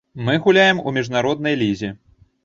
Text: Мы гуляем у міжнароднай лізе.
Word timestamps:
Мы 0.27 0.33
гуляем 0.45 0.79
у 0.91 0.93
міжнароднай 0.95 1.59
лізе. 1.63 1.91